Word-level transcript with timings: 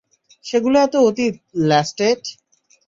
সেগুলো 0.45 0.77
এখন 0.79 1.01
অতীত, 1.09 1.35
ল্যাস্টেট! 1.69 2.21